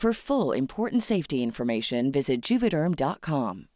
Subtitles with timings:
[0.00, 3.66] For full important safety information, visit juvederm.com.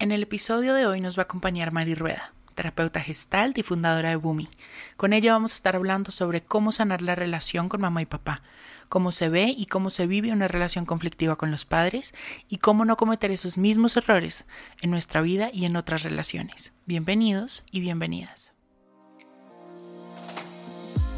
[0.00, 4.08] En el episodio de hoy nos va a acompañar Mari Rueda, terapeuta gestalt y fundadora
[4.10, 4.48] de Bumi.
[4.96, 8.42] Con ella vamos a estar hablando sobre cómo sanar la relación con mamá y papá,
[8.88, 12.16] cómo se ve y cómo se vive una relación conflictiva con los padres
[12.48, 14.44] y cómo no cometer esos mismos errores
[14.80, 16.72] en nuestra vida y en otras relaciones.
[16.84, 18.55] Bienvenidos y bienvenidas.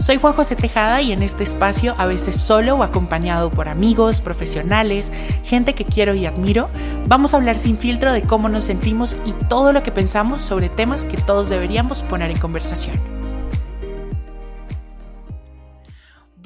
[0.00, 4.22] Soy Juan José Tejada y en este espacio, a veces solo o acompañado por amigos,
[4.22, 5.12] profesionales,
[5.44, 6.70] gente que quiero y admiro,
[7.06, 10.70] vamos a hablar sin filtro de cómo nos sentimos y todo lo que pensamos sobre
[10.70, 13.19] temas que todos deberíamos poner en conversación.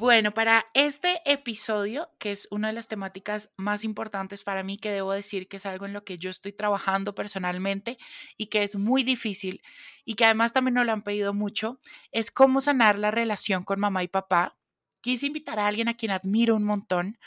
[0.05, 4.91] Bueno, para este episodio, que es una de las temáticas más importantes para mí, que
[4.91, 7.97] debo decir que es algo en lo que yo estoy trabajando personalmente
[8.37, 9.63] y que es muy difícil
[10.05, 11.79] y que además también nos lo han pedido mucho,
[12.11, 14.55] es cómo sanar la relación con mamá y papá.
[15.01, 17.17] Quise invitar a alguien a quien admiro un montón,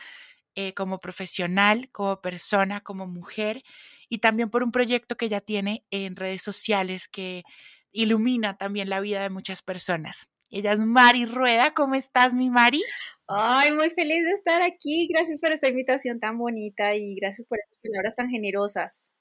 [0.54, 3.64] eh, como profesional, como persona, como mujer,
[4.08, 7.42] y también por un proyecto que ya tiene en redes sociales que
[7.90, 10.27] ilumina también la vida de muchas personas.
[10.50, 11.72] Ella es Mari Rueda.
[11.75, 12.82] ¿Cómo estás, mi Mari?
[13.26, 15.06] Ay, muy feliz de estar aquí.
[15.12, 19.12] Gracias por esta invitación tan bonita y gracias por estas palabras tan generosas.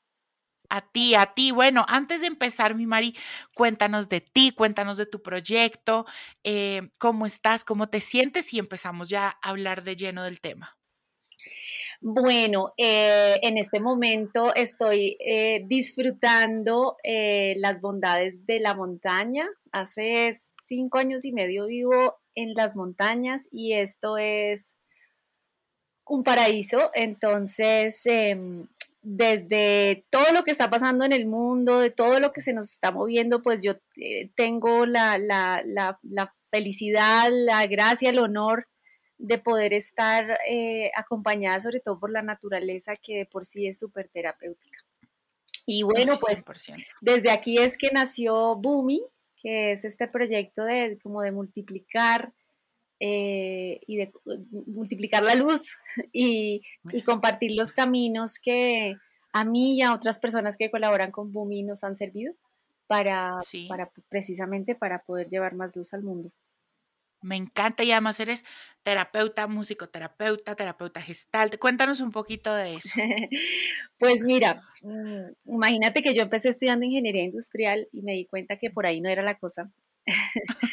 [0.69, 1.51] A ti, a ti.
[1.51, 3.15] Bueno, antes de empezar, mi Mari,
[3.53, 6.05] cuéntanos de ti, cuéntanos de tu proyecto,
[6.43, 10.73] eh, cómo estás, cómo te sientes y empezamos ya a hablar de lleno del tema.
[11.99, 19.49] Bueno, eh, en este momento estoy eh, disfrutando las bondades de la montaña.
[19.79, 20.33] Hace
[20.65, 24.77] cinco años y medio vivo en las montañas y esto es
[26.05, 26.89] un paraíso.
[26.93, 28.67] Entonces, em,
[29.01, 32.71] desde todo lo que está pasando en el mundo, de todo lo que se nos
[32.71, 33.75] está moviendo, pues yo
[34.35, 38.67] tengo la, la, la, la felicidad, la gracia, el honor
[39.17, 43.79] de poder estar eh, acompañada sobre todo por la naturaleza que de por sí es
[43.79, 44.79] súper terapéutica.
[45.65, 46.45] Y bueno, pues
[47.01, 49.05] desde aquí es que nació Bumi,
[49.47, 52.33] que es este proyecto de como de multiplicar
[52.99, 54.11] eh, y de
[54.65, 55.77] multiplicar la luz
[56.11, 56.63] y,
[57.05, 58.97] compartir los caminos que
[59.31, 62.33] a mí y a otras personas que colaboran con Bumi nos han servido
[62.87, 63.37] para,
[63.69, 66.33] para precisamente para poder llevar más luz al mundo.
[67.21, 68.45] Me encanta y además eres
[68.83, 71.49] terapeuta, musicoterapeuta, terapeuta gestal.
[71.59, 72.93] Cuéntanos un poquito de eso.
[73.99, 78.69] pues mira, mm, imagínate que yo empecé estudiando ingeniería industrial y me di cuenta que
[78.69, 79.71] por ahí no era la cosa.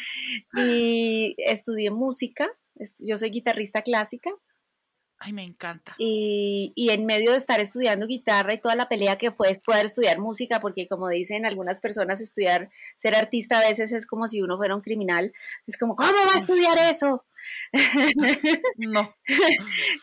[0.55, 2.49] y estudié música,
[2.99, 4.31] yo soy guitarrista clásica
[5.19, 5.95] Ay, me encanta.
[5.97, 9.85] Y, y, en medio de estar estudiando guitarra y toda la pelea que fue poder
[9.85, 14.41] estudiar música, porque como dicen algunas personas, estudiar, ser artista a veces es como si
[14.41, 15.33] uno fuera un criminal.
[15.67, 17.25] Es como, ¿cómo va a estudiar eso?
[18.77, 19.13] No.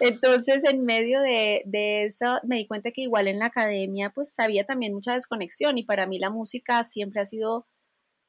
[0.00, 4.38] Entonces, en medio de, de, eso, me di cuenta que igual en la academia, pues
[4.38, 7.66] había también mucha desconexión y para mí la música siempre ha sido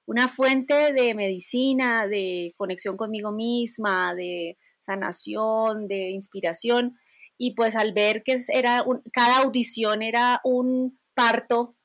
[0.06, 6.98] una fuente de medicina, de conexión conmigo misma, de sanación, de inspiración.
[7.38, 11.76] Y pues al ver que era cada audición era un parto,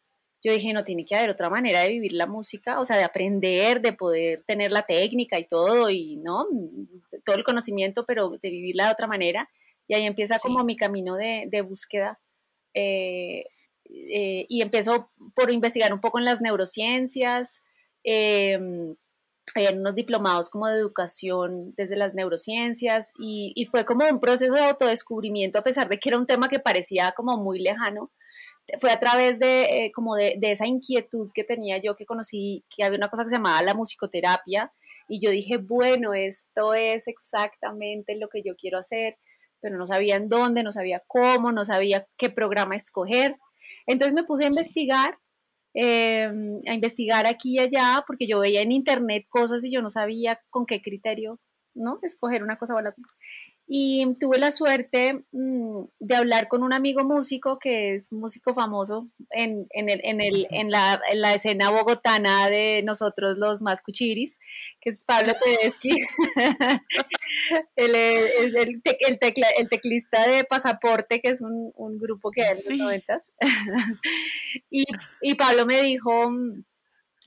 [0.42, 3.04] yo dije, no, tiene que haber otra manera de vivir la música, o sea, de
[3.04, 6.46] aprender, de poder tener la técnica y todo, y no,
[7.24, 9.48] todo el conocimiento, pero de vivirla de otra manera.
[9.88, 12.20] Y ahí empieza como mi camino de, búsqueda.
[12.74, 13.46] Eh,
[13.84, 17.62] eh, y empezó por investigar un poco en las neurociencias,
[18.04, 18.58] eh,
[19.66, 24.54] en unos diplomados como de educación desde las neurociencias y, y, fue como un proceso
[24.54, 28.10] de autodescubrimiento a pesar de que era un tema que parecía como muy lejano.
[28.80, 32.64] Fue a través de, eh, como de, de, esa inquietud que tenía yo que conocí
[32.68, 34.72] que había una cosa que se llamaba la musicoterapia
[35.08, 39.16] y yo dije, bueno, esto es exactamente lo que yo quiero hacer,
[39.60, 43.36] pero no sabía en dónde, no sabía cómo, no sabía qué programa escoger.
[43.86, 45.18] Entonces me puse a investigar
[45.80, 49.90] Em, a investigar aquí y allá, porque yo veía en internet cosas y yo no
[49.90, 51.38] sabía con qué criterio,
[51.72, 52.00] ¿no?
[52.02, 53.04] Escoger una cosa o la otra.
[53.70, 59.08] Y tuve la suerte mm, de hablar con un amigo músico que es músico famoso
[59.28, 63.82] en, en, el, en, el, en, la, en, la, escena bogotana de nosotros los más
[63.82, 64.38] cuchiris,
[64.80, 65.90] que es Pablo Tedeschi,
[67.76, 72.56] el, el, el, tecla, el, teclista de Pasaporte, que es un, un grupo que hay
[72.56, 73.22] en los noventas.
[74.70, 74.86] y,
[75.20, 76.32] y Pablo me dijo,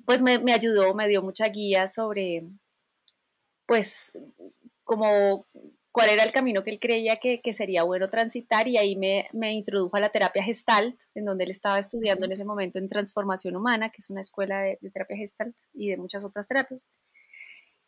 [0.08, 2.48] pues me, me ayudó, me dio mucha guía sobre,
[3.68, 4.12] pues,
[4.84, 5.46] como
[5.92, 9.28] cuál era el camino que él creía que, que sería bueno transitar y ahí me,
[9.34, 12.88] me, introdujo a la terapia Gestalt, en donde él estaba estudiando en ese momento en
[12.88, 16.82] transformación humana, que es una escuela de, de terapia Gestalt y de muchas otras terapias.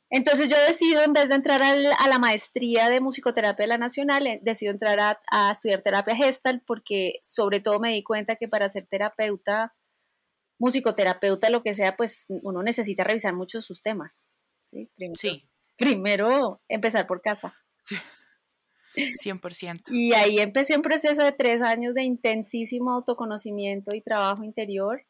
[0.10, 3.78] Entonces yo decido, en vez de entrar al, a la maestría de musicoterapia de la
[3.80, 8.36] Nacional, eh, decido entrar a, a, estudiar terapia Gestalt porque sobre todo me di cuenta
[8.36, 9.74] que para ser terapeuta,
[10.60, 14.28] musicoterapeuta, lo que sea, pues uno necesita revisar muchos sus temas.
[14.60, 15.50] Sí, primero, sí.
[15.78, 17.56] primero empezar por casa.
[18.96, 19.92] 100%.
[19.92, 25.06] Y ahí empecé un proceso de tres años de intensísimo autoconocimiento y trabajo interior.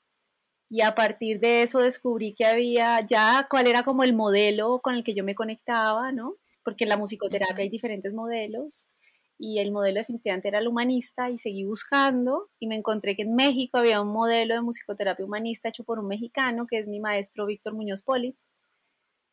[0.70, 4.96] Y a partir de eso descubrí que había ya cuál era como el modelo con
[4.96, 6.38] el que yo me conectaba, ¿no?
[6.64, 8.90] Porque en la musicoterapia hay diferentes modelos
[9.38, 13.36] y el modelo definitivamente era el humanista y seguí buscando y me encontré que en
[13.36, 17.46] México había un modelo de musicoterapia humanista hecho por un mexicano que es mi maestro
[17.46, 18.38] Víctor Muñoz Polit.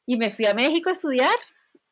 [0.07, 1.37] Y me fui a México a estudiar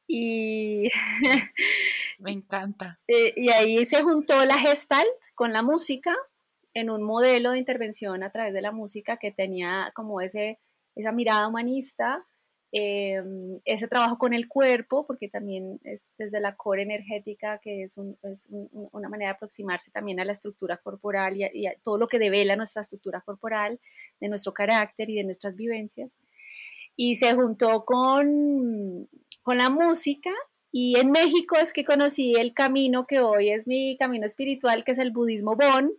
[0.08, 0.88] y
[2.18, 2.98] me encanta.
[3.06, 6.16] Eh, y ahí se juntó la gestalt con la música
[6.74, 10.58] en un modelo de intervención a través de la música que tenía como ese,
[10.96, 12.26] esa mirada humanista,
[12.72, 13.22] eh,
[13.64, 18.18] ese trabajo con el cuerpo, porque también es desde la core energética, que es, un,
[18.22, 21.74] es un, una manera de aproximarse también a la estructura corporal y a, y a
[21.82, 23.78] todo lo que devela nuestra estructura corporal,
[24.20, 26.16] de nuestro carácter y de nuestras vivencias.
[26.96, 29.08] Y se juntó con
[29.42, 30.30] con la música
[30.70, 34.92] y en México es que conocí el camino que hoy es mi camino espiritual, que
[34.92, 35.92] es el budismo Bon.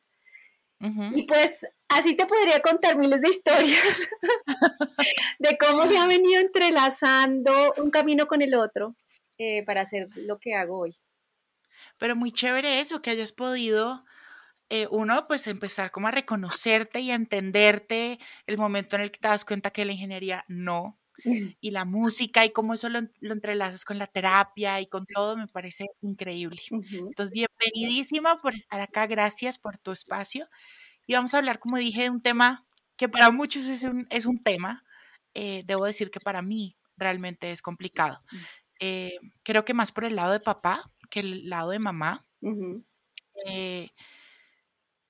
[0.82, 1.12] Uh -huh.
[1.18, 4.00] Y pues así te podría contar miles de historias
[5.40, 8.96] de cómo se ha venido entrelazando un camino con el otro
[9.38, 10.98] eh, para hacer lo que hago hoy.
[11.98, 14.06] Pero muy chévere eso, que hayas podido,
[14.70, 19.20] eh, uno, pues empezar como a reconocerte y a entenderte el momento en el que
[19.20, 20.98] te das cuenta que la ingeniería no
[21.62, 25.38] y la música y cómo eso lo, lo, entrelazas con la terapia y con todo,
[25.38, 26.62] me parece increíble.
[26.72, 27.08] Uh -huh.
[27.08, 30.48] Entonces, bienvenidísima por estar acá, gracias por tu espacio.
[31.08, 34.26] Y vamos a hablar, como dije, de un tema que para muchos es un, es
[34.26, 34.84] un tema,
[35.34, 38.22] eh, debo decir que para mí realmente es complicado.
[38.80, 42.26] Eh, creo que más por el lado de papá que el lado de mamá.
[42.42, 42.84] Uh -huh.
[43.48, 43.90] eh,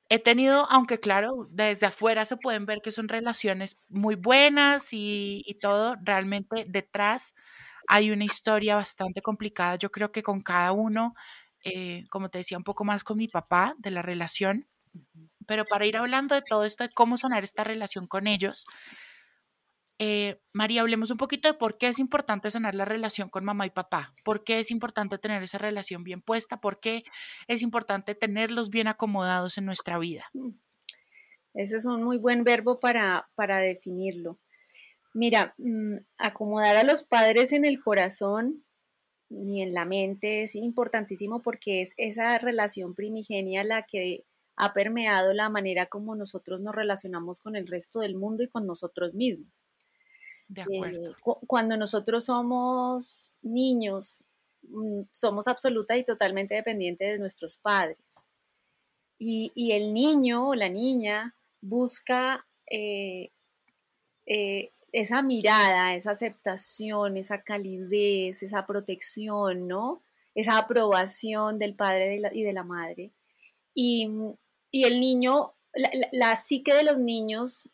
[0.09, 5.43] he tenido, aunque claro, desde afuera se pueden ver que son relaciones muy buenas y,
[5.45, 7.35] y, todo, realmente detrás
[7.87, 9.75] hay una historia bastante complicada.
[9.75, 11.15] Yo creo que con cada uno,
[11.63, 14.67] eh, como te decía, un poco más con mi papá, de la relación,
[15.47, 18.65] pero para ir hablando de todo esto, de cómo sanar esta relación con ellos,
[19.99, 23.65] eh, María, hablemos un poquito de por qué es importante sanar la relación con mamá
[23.65, 27.03] y papá, por qué es importante tener esa relación bien puesta, por qué
[27.47, 30.25] es importante tenerlos bien acomodados en nuestra vida.
[30.33, 30.51] Mm.
[31.53, 34.39] Ese es un muy buen verbo para, para definirlo.
[35.13, 38.63] Mira, mmm, acomodar a los padres en el corazón
[39.29, 44.25] y en la mente es importantísimo porque es esa relación primigenia la que
[44.55, 48.65] ha permeado la manera como nosotros nos relacionamos con el resto del mundo y con
[48.65, 49.65] nosotros mismos.
[50.49, 51.11] De acuerdo.
[51.11, 54.23] Eh, cu cuando nosotros somos niños,
[54.63, 58.01] mm, somos absoluta y totalmente dependientes de nuestros padres.
[59.19, 63.31] Y, y el niño o la niña busca eh,
[64.25, 70.01] eh, esa mirada, esa aceptación, esa calidez, esa protección, ¿no?
[70.35, 73.11] Esa aprobación del padre y de la madre.
[73.73, 74.09] Y,
[74.71, 77.69] y el niño, la, la, la psique de los niños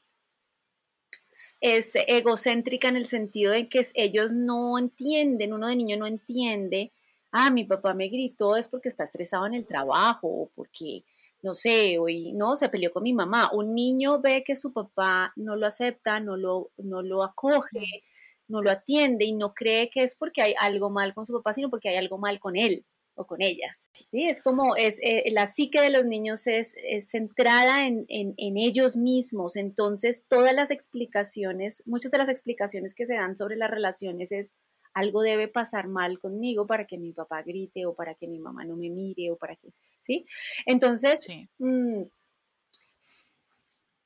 [1.62, 6.92] es egocéntrica en el sentido de que ellos no entienden, uno de niño no entiende,
[7.32, 11.04] ah, mi papá me gritó es porque está estresado en el trabajo o porque,
[11.42, 13.52] no sé, hoy no, se peleó con mi mamá.
[13.54, 18.04] Un niño ve que su papá no lo acepta, no lo, no lo acoge,
[18.48, 21.54] no lo atiende y no cree que es porque hay algo mal con su papá,
[21.54, 23.78] sino porque hay algo mal con él o con ella.
[24.04, 26.76] Sí, es como es eh, la psique de los niños es,
[27.10, 29.56] centrada en, en, ellos mismos.
[29.56, 34.54] Entonces, todas las explicaciones, muchas de las explicaciones que se dan sobre las relaciones es
[34.94, 38.64] algo debe pasar mal conmigo para que mi papá grite o para que mi mamá
[38.64, 40.26] no me mire o para que, ¿sí?
[40.66, 42.04] Entonces, mm,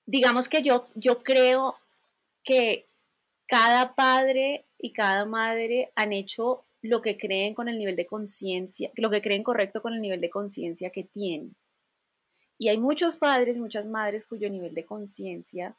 [0.05, 1.75] digamos que yo, yo creo
[2.43, 2.87] que
[3.45, 8.91] cada padre y cada madre han hecho lo que creen con el nivel de conciencia,
[8.95, 11.55] lo que creen correcto con el nivel de conciencia que tienen.
[12.57, 15.77] Y hay muchos padres, muchas madres cuyo nivel de conciencia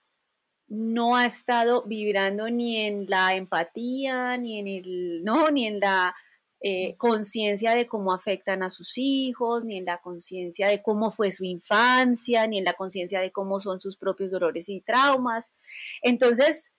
[0.70, 6.14] no ha estado vibrando ni en la empatía, ni en el, no, ni en la
[6.62, 11.32] eh, conciencia de cómo afectan a sus hijos, ni en la conciencia de cómo fue
[11.32, 15.50] su infancia, ni en la conciencia de cómo son sus propios dolores y traumas.
[16.02, 16.72] Entonces,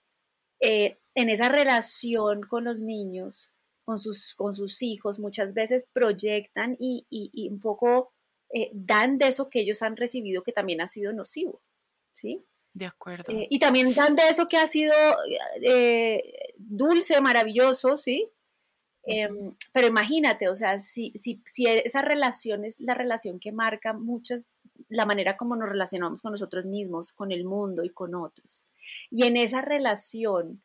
[0.60, 3.51] eh, en esa relación con los niños,
[3.84, 7.06] con sus, con sus hijos, muchas veces proyectan y,
[7.50, 8.12] un poco
[8.54, 11.60] eh, dan de eso que ellos han recibido que también ha sido nocivo,
[12.12, 12.44] ¿sí?
[12.74, 13.32] De acuerdo.
[13.32, 14.94] Eh, y también dan de eso que ha sido
[15.62, 18.30] eh, dulce, maravilloso, ¿sí?
[19.04, 23.92] Em, pero imagínate, o sea, si, si, si esa relación es la relación que marca
[23.92, 24.48] muchas,
[24.88, 28.66] la manera como nos relacionamos con nosotros mismos, con el mundo y con otros.
[29.10, 30.62] Y en esa relación,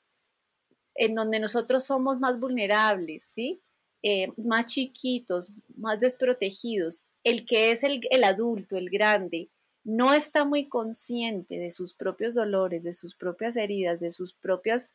[0.98, 3.62] en donde nosotros somos más vulnerables, ¿sí?
[4.04, 9.50] Eh, más chiquitos, más desprotegidos, el que es el, el adulto, el grande,
[9.84, 14.94] no está muy consciente de sus propios dolores, de sus propias heridas, de sus propios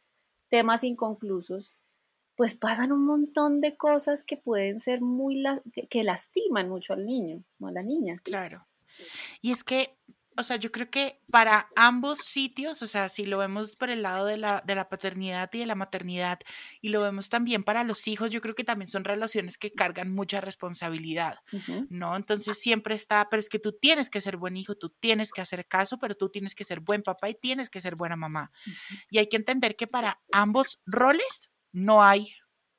[0.50, 1.72] temas inconclusos,
[2.36, 5.42] pues pasan un montón de cosas que pueden ser muy,
[5.88, 8.18] que, lastiman mucho al niño o a la niña.
[8.22, 8.66] Claro.
[9.40, 9.96] Y es que
[10.36, 14.02] o sea, yo creo que para ambos sitios, o sea, si lo vemos por el
[14.02, 16.38] lado de la, de la paternidad y de la maternidad,
[16.80, 20.12] y lo vemos también para los hijos, yo creo que también son relaciones que cargan
[20.12, 21.38] mucha responsabilidad,
[21.90, 22.16] ¿no?
[22.16, 25.40] Entonces siempre está, pero es que tú tienes que ser buen hijo, tú tienes que
[25.40, 28.52] hacer caso, pero tú tienes que ser buen papá y tienes que ser buena mamá.
[29.10, 32.32] Y hay que entender que para ambos roles no hay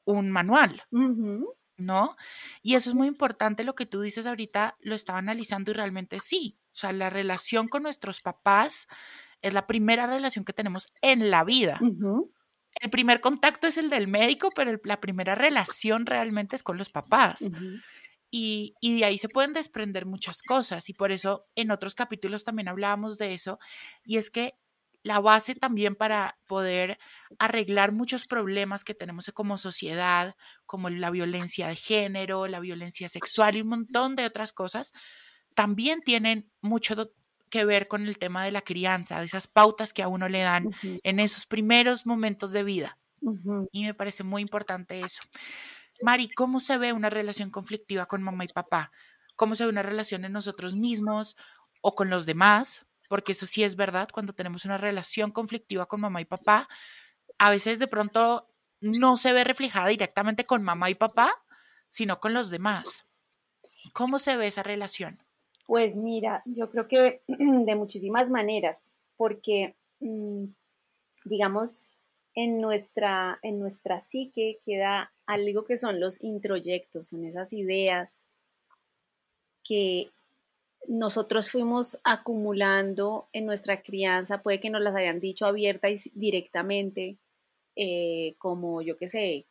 [0.05, 0.83] un manual.
[1.77, 2.15] ¿no?
[2.61, 6.19] Y eso es muy importante, lo que tú dices ahorita, lo estaba analizando y realmente
[6.19, 8.87] sí, o sea, la relación con nuestros papás
[9.41, 11.79] es la primera relación que tenemos en la vida.
[12.81, 16.89] El primer contacto es el del médico, pero la primera relación realmente es con los
[16.89, 17.49] papás.
[18.31, 20.89] y, y, de ahí se pueden desprender muchas cosas.
[20.89, 23.59] Y por eso en otros capítulos también hablábamos de eso.
[24.03, 24.55] Y es que
[25.03, 26.97] la base también para poder
[27.37, 33.57] arreglar muchos problemas que tenemos como sociedad, como la violencia de género, la violencia sexual
[33.57, 34.93] y un montón de otras cosas,
[35.55, 37.13] también tienen mucho
[37.49, 40.41] que ver con el tema de la crianza, de esas pautas que a uno le
[40.41, 40.71] dan
[41.03, 42.97] en esos primeros momentos de vida.
[43.71, 45.23] Y me parece muy importante eso.
[46.01, 48.91] Mari, ¿cómo se ve una relación conflictiva con mamá y papá?
[49.35, 51.35] ¿Cómo se ve una relación en nosotros mismos
[51.81, 52.85] o con los demás?
[53.13, 56.67] porque eso sí es verdad, cuando tenemos una relación conflictiva con mamá y papá,
[57.37, 61.45] a veces de pronto no se ve reflejada directamente con mamá y papá,
[61.89, 63.05] sino con los demás.
[63.93, 65.22] ¿Cómo se ve esa relación?
[65.65, 70.45] Pues mira, yo creo que de muchísimas maneras, porque mm,
[71.25, 71.95] digamos,
[72.35, 78.25] en nuestra, en nuestra psique queda algo que son los introyectos, son esas ideas
[79.63, 80.09] que
[80.87, 87.17] nosotros fuimos acumulando en nuestra crianza, puede que nos las hayan dicho abierta y directamente,
[87.75, 89.45] eh, como yo qué sé,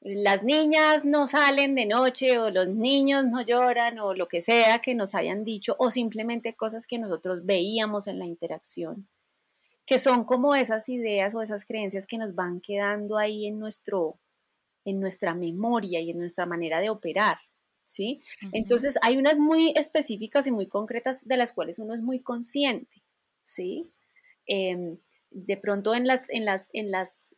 [0.00, 4.78] las niñas no salen de noche o los niños no lloran o lo que sea
[4.80, 9.08] que nos hayan dicho o simplemente cosas que nosotros veíamos en la interacción,
[9.86, 14.20] que son como esas ideas o esas creencias que nos van quedando ahí en, nuestro,
[14.84, 17.38] en nuestra memoria y en nuestra manera de operar.
[17.88, 18.20] ¿sí?
[18.52, 23.02] Entonces, hay unas muy específicas y muy concretas de las cuales uno es muy consciente,
[23.44, 23.90] ¿sí?
[24.46, 24.98] Em,
[25.30, 27.34] de pronto en las, en, las, en las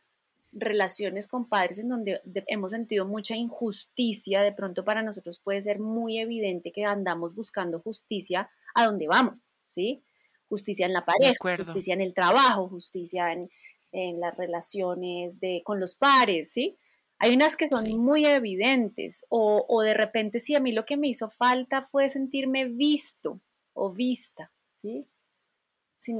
[0.51, 5.79] relaciones con padres en donde hemos sentido mucha injusticia, de pronto para nosotros puede ser
[5.79, 9.41] muy evidente que andamos buscando justicia a donde vamos,
[9.71, 10.03] ¿sí?
[10.49, 13.49] Justicia en la pareja, justicia en el trabajo, justicia en,
[13.91, 16.77] en las relaciones de, con los pares, ¿sí?
[17.19, 21.07] Hay unas que son muy evidentes o, de repente si a mí lo que me
[21.07, 23.39] hizo falta fue sentirme visto
[23.73, 25.05] o vista, ¿sí?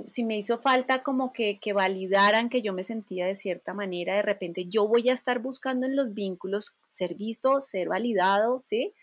[0.06, 4.22] Si, me hizo falta como que, validaran que yo me sentía de cierta manera, de
[4.22, 8.94] repente yo voy a estar buscando en los vínculos ser visto, ser validado, ¿sí?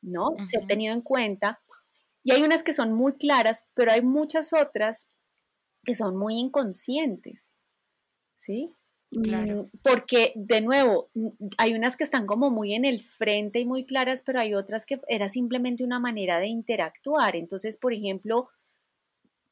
[0.00, 0.34] ¿No?
[0.46, 1.60] Ser tenido en cuenta.
[2.24, 5.06] Y hay unas que son muy claras, pero hay muchas otras
[5.84, 7.52] que son muy inconscientes,
[8.38, 8.74] ¿sí?
[9.10, 9.64] Claro.
[9.64, 13.66] Mm, porque, de nuevo, mm, hay unas que están como muy en el frente y
[13.66, 17.36] muy claras, pero hay otras que era simplemente una manera de interactuar.
[17.36, 18.48] Entonces, por ejemplo,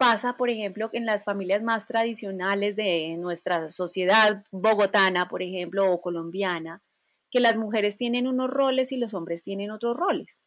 [0.00, 6.00] pasa, por ejemplo, en las familias más tradicionales de nuestra sociedad bogotana, por ejemplo, o
[6.00, 6.82] colombiana,
[7.30, 10.40] que las mujeres tienen unos roles y los hombres tienen otros roles,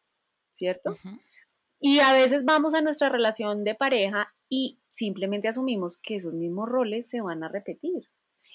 [0.54, 0.98] ¿cierto?
[1.78, 6.68] Y a veces vamos a nuestra relación de pareja y simplemente asumimos que esos mismos
[6.68, 8.10] roles se van a repetir.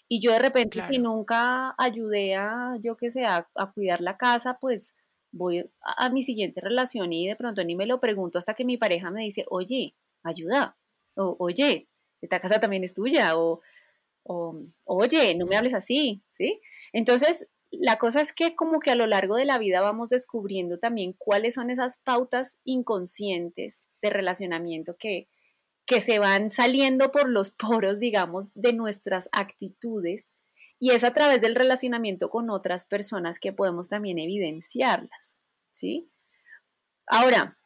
[0.09, 4.57] Y yo de repente, si nunca ayudé a, yo que sé, a, cuidar la casa,
[4.59, 4.97] pues
[5.31, 8.75] voy a, mi siguiente relación y de pronto ni me lo pregunto hasta que mi
[8.75, 10.75] pareja me dice, oye, ayuda,
[11.15, 11.87] o oye,
[12.21, 13.61] esta casa también es tuya, o,
[14.23, 16.59] o oye, no me hables así, ¿sí?
[16.93, 20.79] Entonces, la cosa es que como que a lo largo de la vida vamos descubriendo
[20.79, 25.27] también cuáles son esas pautas inconscientes de relacionamiento que,
[25.85, 30.33] que se van saliendo por los poros, digamos, de nuestras actitudes
[30.79, 35.39] y es a través del relacionamiento con otras personas que podemos también evidenciarlas,
[35.71, 36.09] ¿sí?
[37.05, 37.58] Ahora,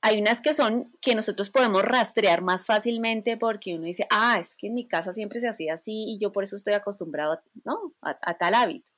[0.00, 4.54] hay unas que son que nosotros podemos rastrear más fácilmente porque uno dice, ah, es
[4.56, 7.94] que en mi casa siempre se hacía así y yo por eso estoy acostumbrado ¿no?
[8.02, 8.90] a tal hábito.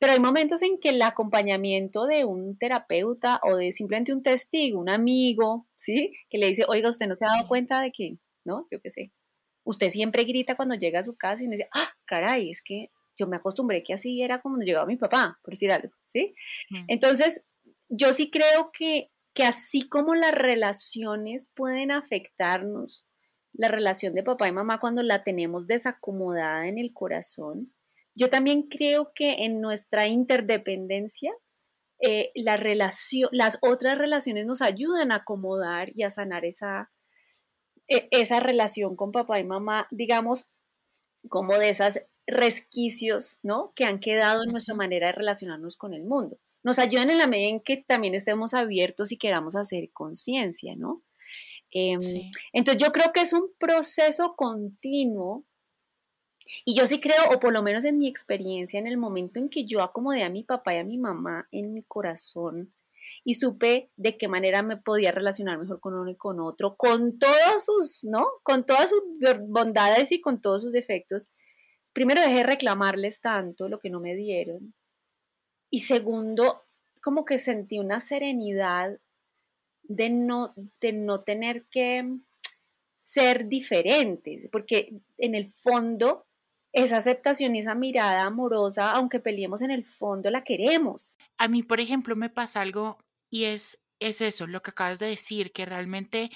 [0.00, 4.80] Pero hay momentos en que el acompañamiento de un terapeuta o de simplemente un testigo,
[4.80, 6.14] un amigo, ¿sí?
[6.30, 8.66] Que le dice, oiga, usted no se ha dado cuenta de que, ¿no?
[8.70, 9.12] Yo qué sé.
[9.62, 12.90] Usted siempre grita cuando llega a su casa y uno dice, ah, caray, es que
[13.14, 16.34] yo me acostumbré que así era como cuando llegaba mi papá, por decir algo, ¿sí?
[16.88, 17.44] Entonces,
[17.90, 23.06] yo sí creo que, que así como las relaciones pueden afectarnos,
[23.52, 27.72] la relación de papá y mamá cuando la tenemos desacomodada en el corazón,
[28.14, 31.32] yo también creo que en nuestra interdependencia,
[32.00, 36.90] eh, la relación, las otras relaciones nos ayudan a acomodar y a sanar esa,
[37.88, 40.50] e, esa relación con papá y mamá, digamos,
[41.28, 43.72] como de esos resquicios, ¿no?
[43.74, 46.38] Que han quedado en nuestra manera de relacionarnos con el mundo.
[46.62, 51.02] Nos ayudan en la medida en que también estemos abiertos y queramos hacer conciencia, ¿no?
[51.70, 52.00] Em,
[52.52, 55.44] entonces yo creo que es un proceso continuo
[56.64, 59.48] y yo sí creo, o por lo menos en mi experiencia, en el momento en
[59.48, 62.74] que yo acomodé a mi papá y a mi mamá en mi corazón
[63.24, 67.18] y supe de qué manera me podía relacionar mejor con uno y con otro, con
[67.18, 68.26] todos sus, ¿no?
[68.42, 69.00] Con todas sus
[69.48, 71.30] bondades y con todos sus defectos.
[71.92, 74.74] Primero dejé de reclamarles tanto lo que no me dieron.
[75.70, 76.64] Y segundo,
[77.02, 78.98] como que sentí una serenidad
[79.82, 82.18] de no, de no tener que
[82.96, 86.26] ser diferente, porque en el fondo
[86.72, 91.18] esa aceptación y esa mirada amorosa, aunque peleemos en el fondo, la queremos.
[91.38, 95.06] A mí, por ejemplo, me pasa algo y es, es eso, lo que acabas de
[95.06, 96.30] decir, que realmente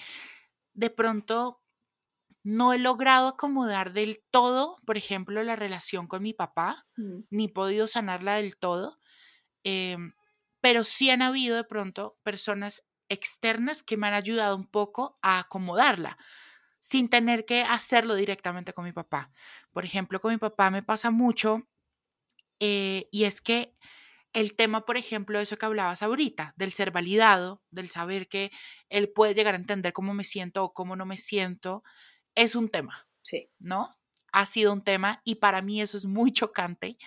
[0.72, 1.60] de pronto
[2.42, 7.20] no he logrado acomodar del todo, por ejemplo, la relación con mi papá, mm.
[7.30, 8.98] ni podido sanarla del todo,
[9.64, 10.14] em,
[10.60, 15.38] pero sí han habido de pronto personas externas que me han ayudado un poco a
[15.38, 16.18] acomodarla
[16.80, 19.32] sin tener que hacerlo directamente con mi papá.
[19.72, 21.66] Por ejemplo, con mi papá me pasa mucho
[22.60, 23.74] eh, y es que
[24.34, 28.50] el tema, por ejemplo, de eso que hablabas ahorita, del ser validado, del saber que
[28.88, 31.84] él puede llegar a entender cómo me siento o cómo no me siento,
[32.34, 33.08] es un tema.
[33.22, 33.48] Sí.
[33.58, 33.96] ¿No?
[34.32, 36.98] Ha sido un tema y para mí eso es muy chocante.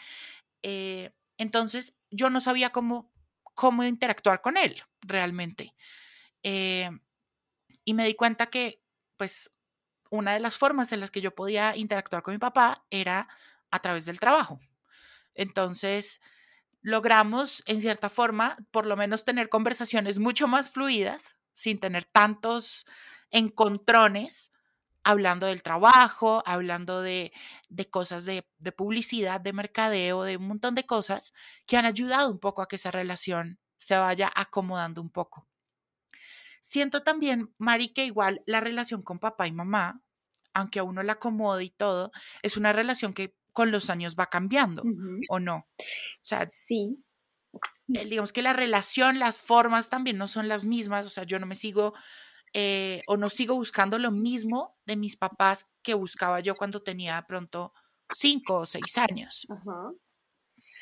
[0.64, 3.12] Eh, entonces, yo no sabía cómo,
[3.54, 5.74] cómo interactuar con él realmente.
[6.44, 6.90] Eh,
[7.86, 8.84] y me di cuenta que,
[9.18, 9.52] pues,
[10.10, 13.28] una de las formas en las que yo podía interactuar con mi papá era
[13.72, 14.60] a través del trabajo.
[15.36, 16.20] Entonces,
[16.82, 22.86] logramos, en cierta forma, por lo menos tener conversaciones mucho más fluidas, sin tener tantos
[23.32, 24.52] encontrones,
[25.08, 27.32] hablando del trabajo, hablando de,
[27.90, 31.34] cosas de, de, publicidad, de mercadeo, de un montón de cosas
[31.66, 35.48] que han ayudado un poco a que esa relación se vaya acomodando un poco.
[36.62, 40.02] Siento también, Mari, que igual la relación con papá y mamá,
[40.54, 44.30] aunque a uno la acomode y todo, es una relación que con los años va
[44.30, 44.84] cambiando,
[45.30, 45.70] ¿o no?
[45.78, 47.02] O sea, sí.
[47.88, 51.46] digamos que la relación, las formas también no son las mismas, o sea, yo no
[51.46, 51.94] me sigo
[52.60, 57.24] eh, o no sigo buscando lo mismo de mis papás que buscaba yo cuando tenía
[57.28, 57.72] pronto
[58.16, 59.46] cinco o seis años.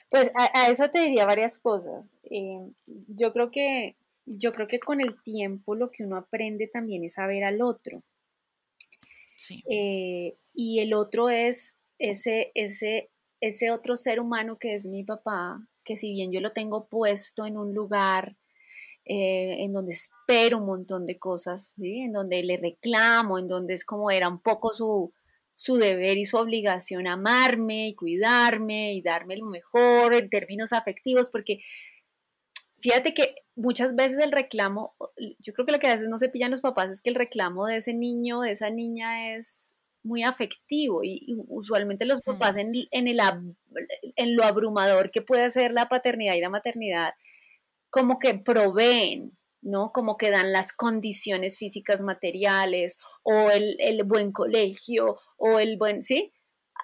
[0.09, 2.15] Pues a, eso te diría varias cosas.
[2.31, 7.03] Eh, yo creo que yo creo que con el tiempo lo que uno aprende también
[7.03, 8.03] es saber al otro.
[9.35, 9.61] Sí.
[9.69, 13.11] Eh, y el otro es ese, ese,
[13.41, 17.45] ese otro ser humano que es mi papá, que si bien yo lo tengo puesto
[17.45, 18.37] en un lugar
[19.05, 22.01] eh, en donde espero un montón de cosas, ¿sí?
[22.01, 25.13] en donde le reclamo, en donde es como era un poco su,
[25.55, 31.29] su deber y su obligación amarme y cuidarme y darme lo mejor en términos afectivos,
[31.29, 31.59] porque
[32.79, 34.95] fíjate que muchas veces el reclamo,
[35.39, 37.15] yo creo que lo que a veces no se pillan los papás es que el
[37.15, 42.73] reclamo de ese niño, de esa niña es muy afectivo y, usualmente los papás en,
[42.91, 43.19] en, el,
[44.15, 47.13] en lo abrumador que puede ser la paternidad y la maternidad,
[47.89, 49.91] como que proveen, ¿no?
[49.91, 56.03] Como que dan las condiciones físicas materiales o el, el buen colegio o el buen,
[56.03, 56.31] ¿sí?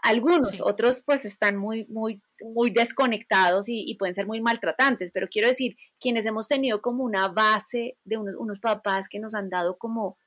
[0.04, 5.48] Algunos, otros pues están muy, muy, muy desconectados y, pueden ser muy maltratantes, pero quiero
[5.48, 9.78] decir, quienes hemos tenido como una base de unos, unos papás que nos han dado
[9.78, 10.18] como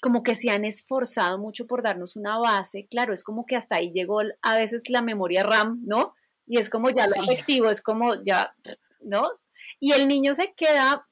[0.00, 3.76] como que se han esforzado mucho por darnos una base, claro, es como que hasta
[3.76, 6.14] ahí llegó a veces la memoria RAM, ¿no?
[6.44, 8.52] Y es como ya lo afectivo, es como ya,
[9.00, 9.30] ¿no?
[9.82, 11.08] Y el niño se queda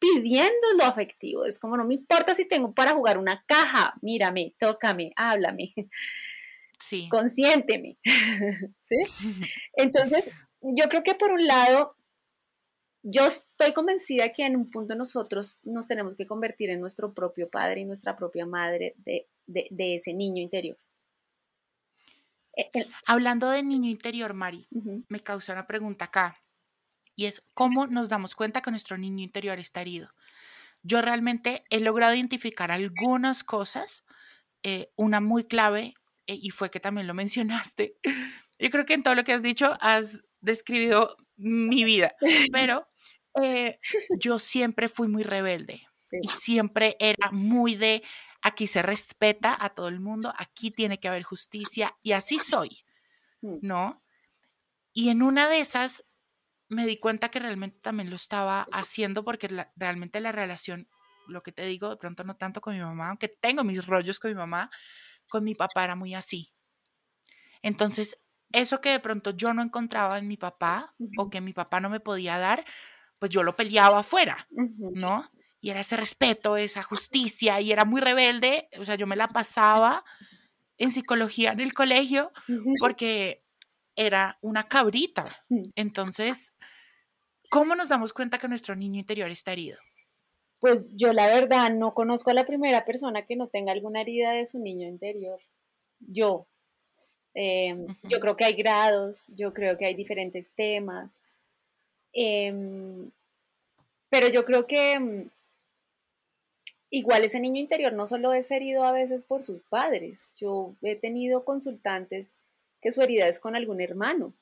[0.00, 4.56] pidiendo lo afectivo, es como no me importa si tengo para jugar una caja, mírame,
[4.58, 5.72] tócame, háblame,
[6.80, 7.08] sí.
[7.08, 7.96] consiénteme,
[8.82, 8.96] ¿sí?
[9.74, 11.94] Entonces, yo creo que por un lado
[13.04, 17.48] yo estoy convencida que en un punto nosotros nos tenemos que convertir en nuestro propio
[17.48, 19.28] padre y nuestra propia madre de,
[19.94, 20.76] ese niño interior.
[22.56, 22.68] E,
[23.06, 24.66] Hablando de niño interior, Mari,
[25.08, 26.42] me causa una pregunta acá
[27.18, 30.14] y es cómo nos damos cuenta que nuestro niño interior está herido.
[30.84, 34.04] Yo realmente he logrado identificar algunas cosas,
[34.62, 35.94] eh, una muy clave,
[36.28, 37.96] eh, y fue que también lo mencionaste.
[38.60, 42.14] Yo creo que en todo lo que has dicho has describido mi vida,
[42.52, 42.86] pero
[43.42, 43.80] eh,
[44.20, 45.88] yo siempre fui muy rebelde
[46.22, 48.04] y siempre era muy de
[48.42, 52.84] aquí se respeta a todo el mundo, aquí tiene que haber justicia y así soy,
[53.40, 53.56] mm.
[53.62, 54.04] ¿no?
[54.92, 56.04] Y en una de esas
[56.68, 60.88] me di cuenta que realmente también lo estaba haciendo porque realmente la relación,
[61.26, 64.18] lo que te digo, de pronto no tanto con mi mamá, aunque tengo mis rollos
[64.18, 64.70] con mi mamá,
[65.28, 66.52] con mi papá era muy así.
[67.62, 68.20] Entonces,
[68.52, 71.90] eso que de pronto yo no encontraba en mi papá o que mi papá no
[71.90, 72.64] me podía dar,
[73.18, 75.24] pues yo lo peleaba afuera, ¿no?
[75.60, 79.28] Y era ese respeto, esa justicia, y era muy rebelde, o sea, yo me la
[79.42, 80.04] pasaba
[80.78, 82.32] en psicología en el colegio
[82.78, 83.44] porque
[83.98, 85.26] era una cabrita.
[85.74, 86.54] Entonces,
[87.50, 89.78] ¿cómo nos damos cuenta que nuestro niño interior está herido?
[90.60, 94.32] Pues yo la verdad no conozco a la primera persona que no tenga alguna herida
[94.32, 95.40] de su niño interior.
[95.98, 96.46] Yo.
[97.34, 101.20] Em, yo creo que hay grados, yo creo que hay diferentes temas.
[102.12, 103.10] Em,
[104.08, 105.30] pero yo creo que mm,
[106.90, 110.32] igual ese niño interior no solo es herido a veces por sus padres.
[110.36, 112.38] Yo he tenido consultantes
[112.80, 114.34] que su herida es con algún hermano.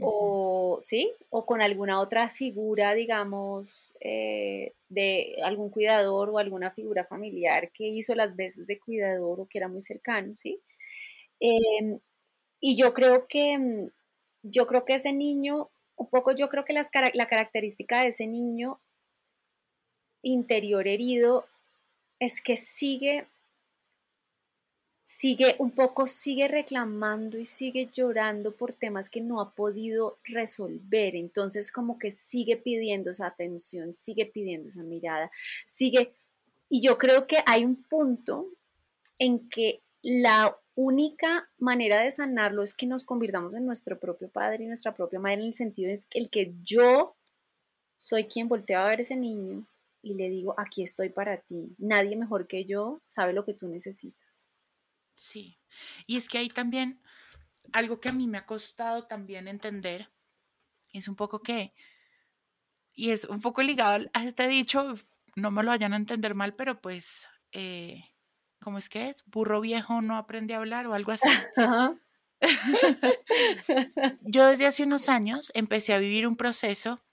[0.00, 7.04] O sí, o con alguna otra figura, digamos, eh, de algún cuidador o alguna figura
[7.04, 10.60] familiar que hizo las veces de cuidador o que era muy cercano, ¿sí?
[11.40, 12.00] Em,
[12.60, 13.90] y yo creo que mm,
[14.44, 18.80] yo creo que ese niño un poco yo creo que la característica de ese niño
[20.22, 21.46] interior herido
[22.20, 23.26] es que sigue,
[25.08, 31.16] sigue un poco, sigue reclamando y sigue llorando por temas que no ha podido resolver.
[31.16, 35.30] Entonces como que sigue pidiendo esa atención, sigue pidiendo esa mirada,
[35.64, 36.12] sigue...
[36.68, 38.48] Y yo creo que hay un punto
[39.18, 44.64] en que la única manera de sanarlo es que nos convirtamos en nuestro propio padre
[44.64, 47.16] y nuestra propia madre en el sentido es el que yo
[47.96, 49.64] soy quien voltea a ver a ese niño
[50.02, 51.74] y le digo, aquí estoy para ti.
[51.78, 54.27] Nadie mejor que yo sabe lo que tú necesitas.
[55.18, 55.58] Sí.
[56.06, 57.02] Y es que hay también
[57.72, 60.10] algo que a mí me ha costado también entender,
[60.92, 61.74] es un poco que,
[62.94, 64.94] y es un poco ligado a este dicho,
[65.36, 68.04] no me lo vayan a entender mal, pero pues eh,
[68.60, 69.24] ¿cómo es que es?
[69.26, 71.28] Burro viejo no aprende a hablar o algo así.
[74.22, 77.04] yo desde hace unos años empecé a vivir un proceso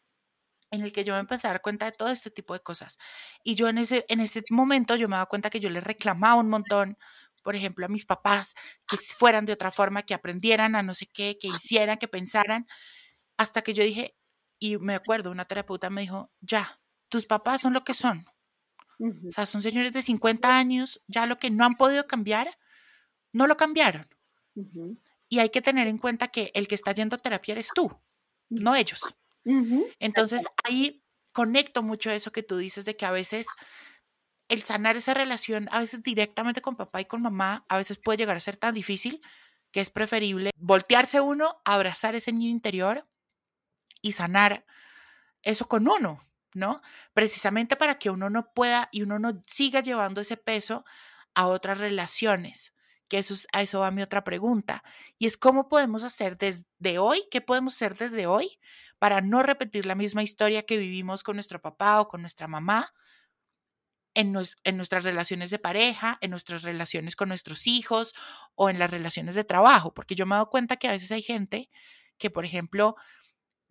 [0.71, 2.97] en el que yo me empecé a dar cuenta de todo este tipo de cosas.
[3.43, 6.35] Y yo en ese, en ese momento yo me daba cuenta que yo les reclamaba
[6.35, 6.97] un montón,
[7.45, 8.55] por ejemplo, a mis papás
[8.87, 12.65] que fueran de otra forma, que aprendieran a no sé qué, que hicieran, que pensaran,
[13.37, 14.17] hasta que yo dije,
[14.57, 18.25] y me acuerdo, una terapeuta me dijo, ya, tus papás son lo que son.
[18.99, 22.57] O sea, son señores de 50 años, ya lo que no han podido cambiar,
[23.31, 24.09] no lo cambiaron.
[25.29, 27.95] Y hay que tener en cuenta que el que está yendo a terapia eres tú,
[28.49, 29.13] no ellos.
[29.99, 33.45] Entonces ahí conecto mucho eso que tú dices de que a veces
[34.47, 38.17] el sanar esa relación, a veces directamente con papá y con mamá, a veces puede
[38.17, 39.21] llegar a ser tan difícil
[39.71, 43.07] que es preferible voltearse uno, abrazar ese niño interior
[44.01, 44.65] y sanar
[45.41, 46.81] eso con uno, ¿no?
[47.13, 50.85] Precisamente para que uno no pueda y uno no siga llevando ese peso
[51.33, 52.73] a otras relaciones.
[53.09, 54.83] Que eso, a eso va mi otra pregunta.
[55.19, 58.59] Y es cómo podemos hacer desde hoy, qué podemos hacer desde hoy
[58.97, 62.93] para no repetir la misma historia que vivimos con nuestro papá o con nuestra mamá
[64.15, 68.13] en, en, nuestras relaciones de pareja, en nuestras relaciones con nuestros hijos
[68.55, 71.11] o en las relaciones de trabajo, porque yo me he dado cuenta que a veces
[71.11, 71.69] hay gente
[72.17, 72.95] que, por ejemplo,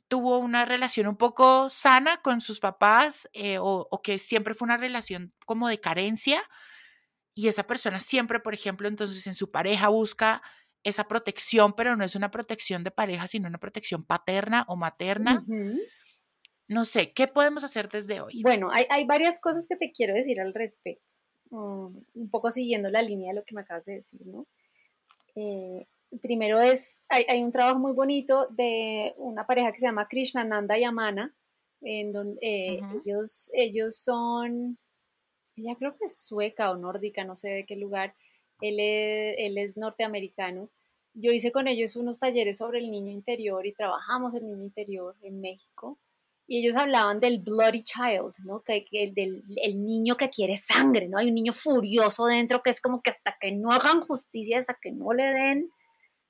[0.06, 4.66] tuvo una relación un poco sana con sus papás eh, o, o, que siempre fue
[4.66, 6.42] una relación como de carencia
[7.34, 10.42] y esa persona siempre, por ejemplo, entonces en su pareja busca
[10.84, 15.42] esa protección, pero no es una protección de pareja, sino una protección paterna o materna.
[16.68, 18.42] No sé, ¿qué podemos hacer desde hoy?
[18.42, 21.12] Bueno, hay, hay varias cosas que te quiero decir al respecto,
[21.50, 24.46] mm, un poco siguiendo la línea de lo que me acabas de decir, ¿no?
[25.36, 25.86] Eh,
[26.22, 30.78] primero es, hay, hay, un trabajo muy bonito de una pareja que se llama Krishnananda
[30.78, 31.34] y Amana,
[31.82, 34.78] en donde eh, ellos, ellos son,
[35.56, 38.14] ella creo que es sueca o nórdica, no sé de qué lugar,
[38.60, 40.70] él es, él es norteamericano.
[41.14, 45.14] Yo hice con ellos unos talleres sobre el niño interior y trabajamos el niño interior
[45.22, 45.98] en México.
[46.46, 48.60] Y ellos hablaban del bloody child, ¿no?
[48.62, 51.18] Que, que del el niño que quiere sangre, ¿no?
[51.18, 54.74] Hay un niño furioso dentro que es como que hasta que no hagan justicia, hasta
[54.74, 55.70] que no le den,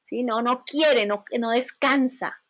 [0.02, 0.22] ¿sí?
[0.22, 2.40] No, no quiere, no, no descansa.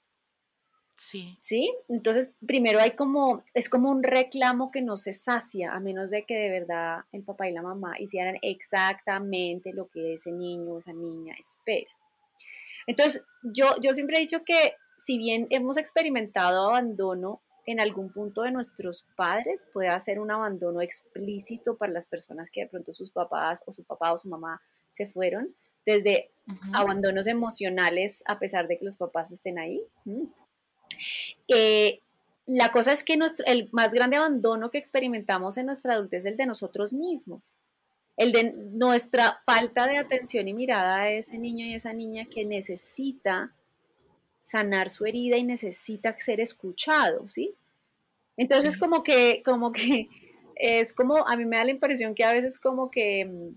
[0.97, 1.37] Sí.
[1.41, 1.75] ¿Sí?
[1.89, 6.25] Entonces, primero hay como, es como un reclamo que no se sacia, a menos de
[6.25, 10.79] que de verdad el papá y la mamá hicieran exactamente lo que ese niño o
[10.79, 11.91] esa niña espera.
[12.87, 18.43] Entonces, yo, yo siempre he dicho que si bien hemos experimentado abandono en algún punto
[18.43, 23.11] de nuestros padres, puede ser un abandono explícito para las personas que de pronto sus
[23.11, 25.55] papás o su papá o su mamá se fueron,
[25.87, 26.31] desde
[26.73, 29.83] abandonos emocionales a pesar de que los papás estén ahí.
[31.49, 32.01] Eh,
[32.47, 36.27] la cosa es que nuestro, el más grande abandono que experimentamos en nuestra adultez es
[36.33, 37.55] el de nosotros mismos.
[38.17, 42.45] El de nuestra falta de atención y mirada a ese niño y esa niña que
[42.45, 43.53] necesita
[44.45, 47.55] sanar su herida y necesita ser escuchado, ¿sí?
[48.37, 50.09] Entonces como que, como que
[50.57, 53.57] es como, a mí me da la impresión que a veces como que mm,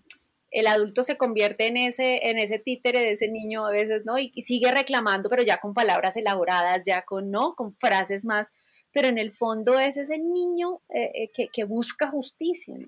[0.50, 4.18] el adulto se convierte en ese, en ese títere de ese niño a veces, ¿no?
[4.18, 7.54] Y, sigue reclamando, pero ya con palabras elaboradas, ya con, ¿no?
[7.56, 8.54] Con frases más,
[8.94, 12.88] pero en el fondo es ese niño eh, eh, que, busca justicia, ¿no?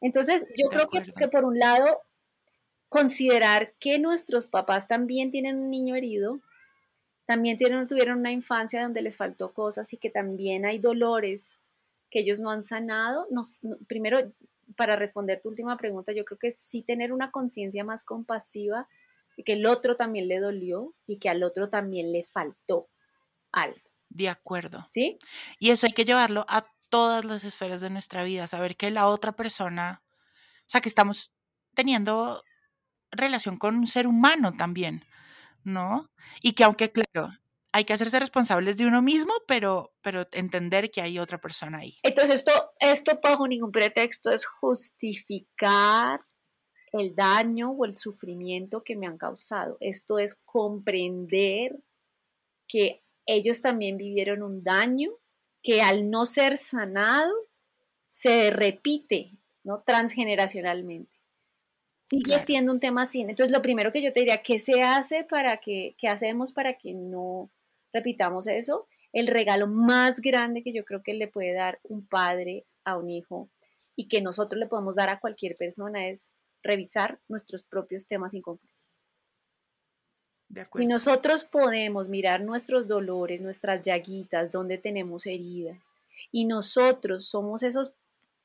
[0.00, 2.00] Entonces, yo creo que, que, por un lado,
[2.88, 6.40] considerar que nuestros papás también tienen un niño herido,
[7.30, 11.60] también tienen, tuvieron una infancia donde les faltó cosas y que también hay dolores
[12.10, 13.28] que ellos no han sanado.
[13.30, 14.32] Nos, primero,
[14.76, 18.88] para responder tu última pregunta, yo creo que sí tener una conciencia más compasiva
[19.36, 22.88] y que el otro también le dolió y que al otro también le faltó
[23.52, 23.78] algo.
[24.08, 24.88] De acuerdo.
[24.90, 25.16] ¿Sí?
[25.60, 29.06] Y eso hay que llevarlo a todas las esferas de nuestra vida, saber que la
[29.06, 30.02] otra persona,
[30.66, 31.32] o sea, que estamos
[31.76, 32.42] teniendo
[33.12, 35.04] relación con un ser humano también,
[35.64, 36.10] ¿no?
[36.42, 37.32] Y que aunque, claro,
[37.72, 41.96] hay que hacerse responsables de uno mismo, pero, pero entender que hay otra persona ahí.
[42.02, 46.20] Entonces, esto, esto bajo ningún pretexto es justificar
[46.92, 49.76] el daño o el sufrimiento que me han causado.
[49.80, 51.78] Esto es comprender
[52.66, 55.10] que ellos también vivieron un daño
[55.62, 57.32] que al no ser sanado
[58.06, 59.82] se repite ¿no?
[59.86, 61.19] transgeneracionalmente.
[62.10, 63.20] Sigue siendo un tema así.
[63.20, 66.74] Entonces, lo primero que yo te diría, ¿qué se hace para que, qué hacemos para
[66.74, 67.50] que no
[67.92, 72.64] repitamos eso, el regalo más grande que yo creo que le puede dar un padre
[72.84, 73.48] a un hijo
[73.94, 78.76] y que nosotros le podemos dar a cualquier persona es revisar nuestros propios temas inconclusos.
[80.74, 85.78] Si nosotros podemos mirar nuestros dolores, nuestras llaguitas, donde tenemos heridas,
[86.32, 87.92] y nosotros somos esos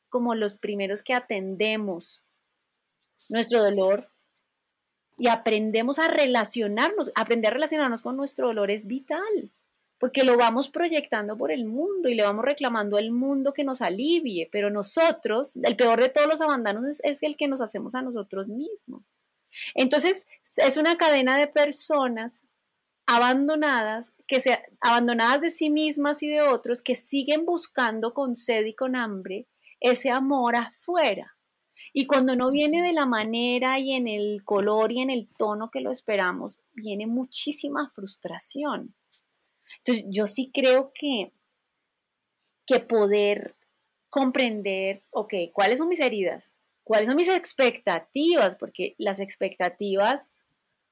[0.09, 2.24] como los primeros que atendemos
[3.29, 4.09] nuestro dolor,
[5.17, 7.11] y aprendemos a relacionarnos.
[7.15, 9.51] Aprender a relacionarnos con nuestro dolor es vital,
[9.97, 13.81] porque lo vamos proyectando por el mundo y le vamos reclamando al mundo que nos
[13.81, 18.01] alivie, pero nosotros, el peor de todos los abandonos es, el que nos hacemos a
[18.01, 19.03] nosotros mismos.
[19.73, 22.45] Entonces, es una cadena de personas
[23.07, 28.65] abandonadas, que se, abandonadas de sí mismas y de otros, que siguen buscando con sed
[28.65, 29.47] y con hambre
[29.79, 31.34] ese amor afuera.
[31.93, 35.71] Y cuando no viene de la manera y en el color y en el tono
[35.71, 38.95] que lo esperamos, viene muchísima frustración.
[39.79, 41.31] Entonces, yo sí creo que,
[42.65, 43.55] que poder
[44.09, 46.53] comprender, ok, ¿cuáles son mis heridas?
[46.83, 48.55] ¿Cuáles son mis expectativas?
[48.55, 50.31] Porque las expectativas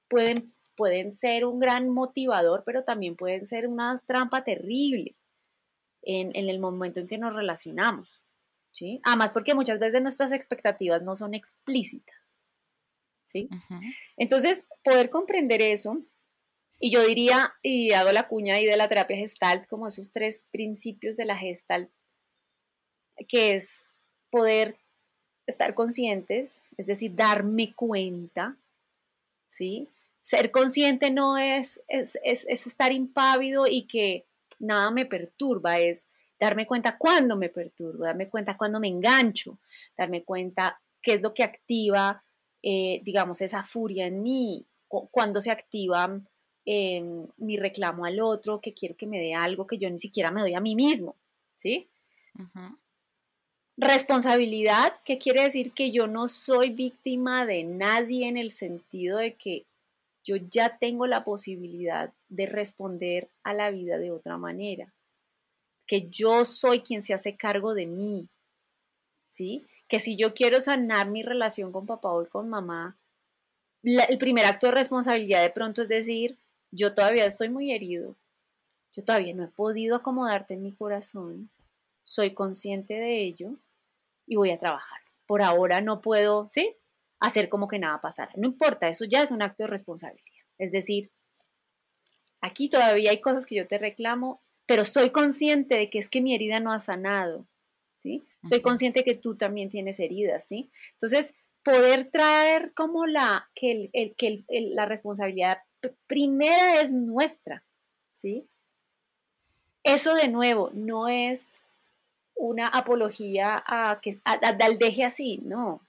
[0.09, 5.15] pueden, pueden ser un gran motivador, pero también pueden ser una trampa terrible.
[6.05, 8.22] en, el momento en que nos relacionamos.
[8.73, 8.99] ¿Sí?
[9.03, 12.15] Además, porque muchas veces nuestras expectativas no son explícitas.
[13.23, 13.49] ¿sí?
[14.17, 16.03] Entonces, poder comprender eso,
[16.79, 20.47] y yo diría, y hago la cuña ahí de la terapia gestalt, como esos tres
[20.51, 21.89] principios de la gestalt,
[23.27, 23.85] que es
[24.29, 24.77] poder
[25.45, 28.57] estar conscientes, es decir, darme cuenta,
[29.49, 29.87] ¿sí?
[30.21, 34.25] Ser consciente no es, es, estar impávido y que
[34.59, 36.09] nada me perturba, es
[36.43, 39.59] darme cuenta cuándo me perturba, darme cuenta cuándo me engancho,
[39.97, 42.23] darme cuenta qué es lo que activa,
[42.61, 46.21] eh, digamos, esa furia en mí, cuándo se activa
[46.65, 50.31] em, mi reclamo al otro, que quiero que me dé algo que yo ni siquiera
[50.31, 51.17] me doy a mí mismo,
[51.55, 51.89] ¿sí?
[53.75, 59.33] Responsabilidad, ¿qué quiere decir que yo no soy víctima de nadie en el sentido de
[59.33, 59.65] que
[60.23, 64.93] yo ya tengo la posibilidad de responder a la vida de otra manera,
[65.85, 68.27] que yo soy quien se hace cargo de mí,
[69.27, 69.65] ¿sí?
[69.87, 72.97] Que si yo quiero sanar mi relación con papá o con mamá,
[73.83, 76.37] el primer acto de responsabilidad de pronto es decir,
[76.71, 78.15] yo todavía estoy muy herido,
[78.93, 81.49] yo todavía no he podido acomodarte en mi corazón,
[82.03, 83.57] soy consciente de ello
[84.25, 85.01] y voy a trabajar.
[85.25, 86.75] Por ahora no puedo, ¿sí?
[87.19, 88.31] Hacer como que nada pasara.
[88.35, 90.23] No importa, eso ya es un acto de responsabilidad.
[90.57, 91.11] Es decir,
[92.41, 96.21] aquí todavía hay cosas que yo te reclamo, pero soy consciente de que es que
[96.21, 97.47] mi herida no ha sanado,
[97.97, 98.23] ¿sí?
[98.47, 100.69] Soy consciente que tú también tienes heridas, ¿sí?
[100.93, 105.59] Entonces, poder traer como la, que, el, que la responsabilidad
[106.07, 107.63] primera es nuestra,
[108.11, 108.47] ¿sí?
[109.83, 111.59] Eso de nuevo no es
[112.35, 115.85] una apología a que al deje así, no.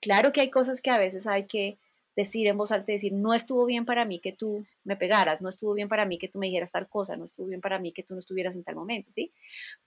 [0.00, 1.78] Claro que hay cosas que a veces hay que
[2.16, 5.48] decir en voz alta, decir, no estuvo bien para mí que tú me pegaras, no
[5.48, 7.92] estuvo bien para mí que tú me dijeras tal cosa, no estuvo bien para mí
[7.92, 9.32] que tú no estuvieras en tal momento, ¿sí?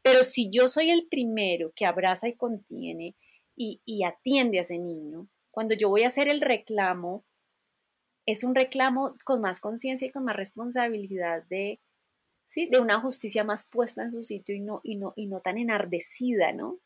[0.02, 3.16] Pero si yo soy el primero que abraza y contiene
[3.56, 7.24] y, y atiende a ese niño, cuando yo voy a hacer el reclamo,
[8.26, 11.80] es un reclamo con más conciencia y con más responsabilidad de
[12.48, 12.68] ¿sí?
[12.68, 15.58] De una justicia más puesta en su sitio y no, y no, y no tan
[15.58, 16.80] enardecida, ¿no?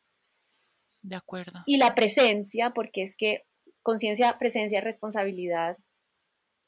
[1.01, 1.61] De acuerdo.
[1.65, 3.45] Y la presencia, porque es que
[3.83, 5.77] conciencia, presencia, responsabilidad.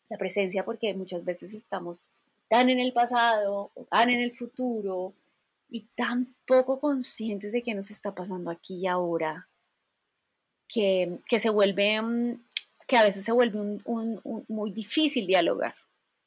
[0.09, 2.09] La presencia, porque muchas veces estamos
[2.49, 5.15] tan en el pasado, tan en el futuro,
[5.73, 9.49] y tan poco conscientes de qué nos está pasando aquí y ahora,
[10.67, 12.45] que, se vuelve, mm,
[12.87, 15.73] que a veces se vuelve un, muy difícil dialogar.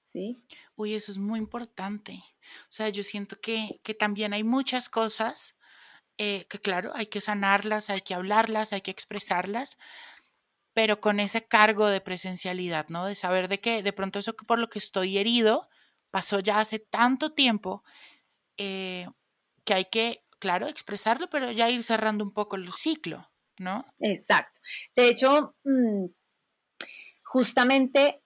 [0.07, 0.37] ¿sí?
[0.75, 2.25] Uy, eso es muy importante.
[2.63, 5.55] O sea, yo siento que, también hay muchas cosas
[6.19, 9.79] eh, que, claro, hay que sanarlas, hay que hablarlas, hay que expresarlas,
[10.77, 13.07] pero con ese cargo de presencialidad, ¿no?
[13.07, 15.71] De saber de que de pronto eso por lo que estoy herido
[16.11, 17.83] pasó ya hace tanto tiempo
[18.59, 19.07] eh,
[19.65, 23.27] que hay que, claro, expresarlo, pero ya ir cerrando un poco el ciclo,
[23.59, 23.87] ¿no?
[24.01, 24.61] Exacto.
[24.95, 26.09] De hecho, mm,
[27.25, 28.21] justamente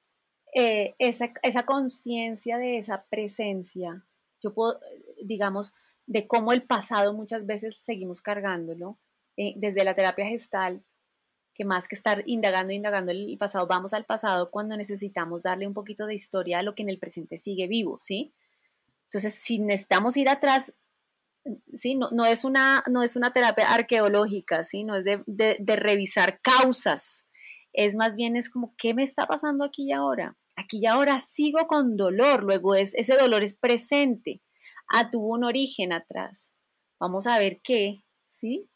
[0.53, 4.05] eh, esa, conciencia de esa presencia
[4.43, 4.81] yo puedo,
[5.23, 5.73] digamos,
[6.05, 8.99] de cómo el pasado muchas veces seguimos cargándolo,
[9.37, 10.83] eh, desde la terapia gestal,
[11.61, 15.75] que más que estar indagando, indagando el pasado, vamos al pasado cuando necesitamos darle un
[15.75, 18.33] poquito de historia a lo que en el presente sigue vivo, ¿sí?
[19.05, 20.75] Entonces, si necesitamos ir atrás,
[21.75, 21.97] ¿sí?
[21.97, 24.85] No, no es, una, no es una terapia arqueológica, ¿sí?
[24.85, 27.27] No es de, de revisar causas,
[27.75, 30.39] es más bien es como, ¿qué me está pasando aquí y ahora?
[30.57, 34.41] aquí y ahora sigo con dolor, luego es, ese dolor es presente,
[34.89, 36.55] ah, tuvo un origen atrás.
[36.99, 38.69] Vamos a ver qué, ¿sí?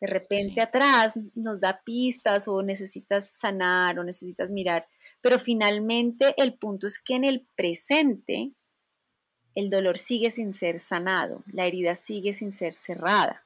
[0.00, 4.86] De repente atrás nos da pistas o necesitas sanar o necesitas mirar,
[5.20, 8.52] pero finalmente el punto es que en el presente
[9.54, 13.44] el dolor sigue sin ser sanado, la herida sigue sin ser cerrada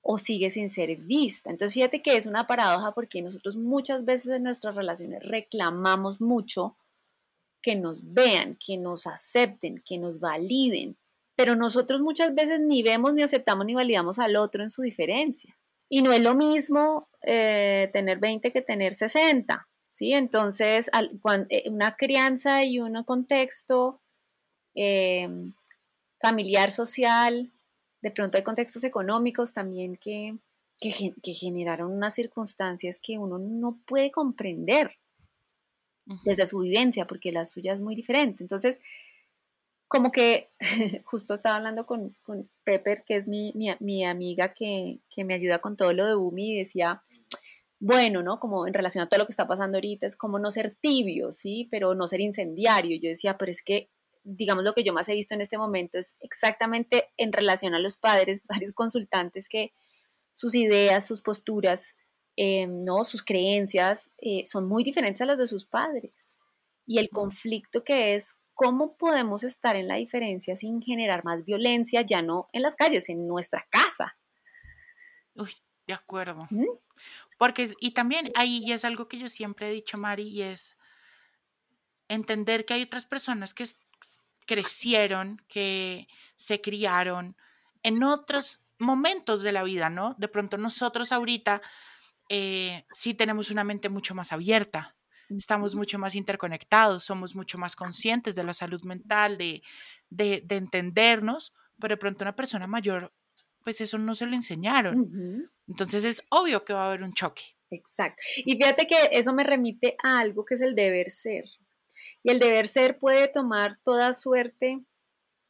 [0.00, 1.50] o sigue sin ser vista.
[1.50, 6.76] Entonces fíjate que es una paradoja porque nosotros muchas veces en nuestras relaciones reclamamos mucho
[7.62, 10.98] que nos vean, que nos acepten, que nos validen.
[11.34, 15.56] Pero nosotros muchas veces ni vemos, ni aceptamos, ni validamos al otro en su diferencia.
[15.88, 19.68] Y no es lo mismo eh, tener 20 que tener 60.
[19.90, 20.12] ¿sí?
[20.12, 20.90] Entonces,
[21.48, 24.00] eh, una crianza y un contexto
[24.74, 25.54] em,
[26.20, 27.52] familiar, social,
[28.02, 30.36] de pronto hay contextos económicos también que,
[30.80, 34.98] que generaron unas circunstancias que uno no puede comprender
[36.24, 38.42] desde su vivencia, porque la suya es muy diferente.
[38.42, 38.80] Entonces,
[39.88, 40.50] como que
[41.04, 45.58] justo estaba hablando con, con Pepper, que es mi, mi, amiga que, que, me ayuda
[45.58, 47.02] con todo lo de Bumi, y decía,
[47.78, 48.40] bueno, ¿no?
[48.40, 51.32] Como en relación a todo lo que está pasando ahorita, es como no ser tibio,
[51.32, 51.68] ¿sí?
[51.70, 52.98] Pero no ser incendiario.
[53.00, 53.90] Yo decía, pero es que
[54.24, 57.78] digamos, lo que yo más he visto en este momento es exactamente en relación a
[57.78, 59.72] los padres, varios consultantes que
[60.32, 61.94] sus ideas, sus posturas,
[62.36, 63.04] eh, ¿no?
[63.04, 66.12] sus creencias eh, son muy diferentes a las de sus padres.
[66.86, 72.02] Y el conflicto que es cómo podemos estar en la diferencia sin generar más violencia,
[72.02, 74.16] ya no en las calles, en nuestra casa.
[75.34, 75.50] Uy,
[75.86, 76.48] de acuerdo.
[77.36, 80.76] Porque, y también ahí es algo que yo siempre he dicho, Mari, y es
[82.08, 83.66] entender que hay otras personas que
[84.46, 87.36] crecieron, que se criaron
[87.82, 90.14] en otros momentos de la vida, ¿no?
[90.18, 91.62] De pronto nosotros ahorita
[92.28, 94.93] eh, sí tenemos una mente mucho más abierta,
[95.30, 99.62] estamos mucho más interconectados, somos mucho más conscientes de la salud mental, de,
[100.10, 103.12] de, entendernos, pero de pronto una persona mayor,
[103.62, 105.48] pues eso no se lo enseñaron.
[105.68, 107.42] Entonces es obvio que va a haber un choque.
[107.70, 108.22] Exacto.
[108.36, 111.44] Y fíjate que eso me remite a algo que es el deber ser.
[112.22, 114.80] Y el deber ser puede tomar toda suerte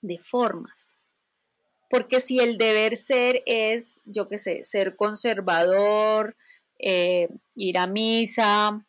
[0.01, 1.01] de formas.
[1.91, 6.37] Porque si el deber ser es, yo qué sé, ser conservador,
[6.79, 8.85] eh, ir a misa,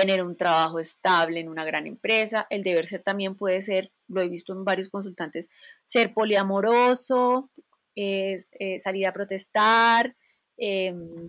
[0.00, 4.20] tener un trabajo estable en una gran empresa, el deber ser también puede ser, lo
[4.20, 5.48] he visto en varios consultantes,
[5.84, 7.50] ser poliamoroso,
[7.94, 8.38] eh,
[8.78, 10.14] salir a protestar,
[10.58, 11.28] em,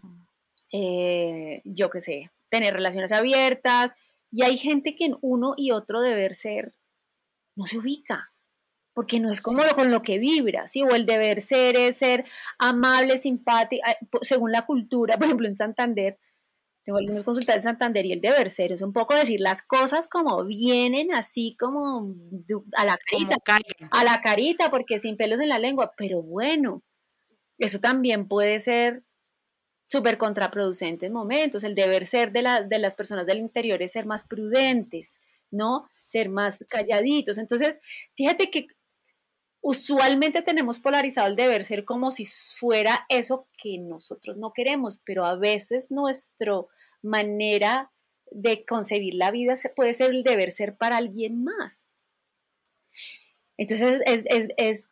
[0.74, 3.96] eh, yo qué sé, tener relaciones abiertas.
[4.32, 6.74] Y hay gente que en uno y otro deber ser
[7.56, 8.32] no se ubica
[8.94, 10.82] porque no es como lo, con lo que vibra, ¿sí?
[10.82, 12.26] O el deber ser es ser
[12.58, 13.84] amable, simpático,
[14.24, 16.18] según la cultura, por ejemplo, en Santander,
[16.88, 20.08] tengo algunos consultantes en Santander y el deber ser es un poco decir las cosas
[20.08, 22.16] como vienen, así como
[22.78, 23.36] a la carita,
[23.92, 26.82] a la carita, porque sin pelos en la lengua, pero bueno,
[27.58, 29.04] eso también puede ser
[29.84, 34.06] súper contraproducente en momentos, el deber ser de, de las personas del interior es ser
[34.06, 35.20] más prudentes,
[35.52, 35.90] ¿no?
[36.06, 37.38] Ser más calladitos.
[37.38, 37.82] Entonces,
[38.16, 38.68] fíjate que
[39.60, 45.26] usualmente tenemos polarizado el deber ser como si fuera eso que nosotros no queremos, pero
[45.26, 46.62] a veces nuestra
[47.02, 47.92] manera
[48.32, 51.88] de concebir la vida puede ser el deber ser para alguien más.
[53.58, 54.02] Entonces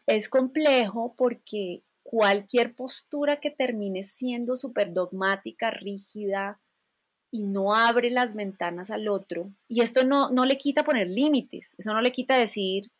[0.06, 6.60] es, complejo porque cualquier postura que termine siendo súper dogmática, rígida
[7.32, 11.76] y no abre las ventanas al otro, y esto no, no le quita poner límites,
[11.78, 12.92] eso no le quita decir,